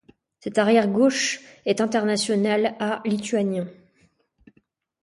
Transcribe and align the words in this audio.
Cet 0.39 0.57
arrière 0.57 0.87
gauche 0.87 1.41
est 1.67 1.79
international 1.79 2.75
A 2.79 3.03
lituanien. 3.05 3.67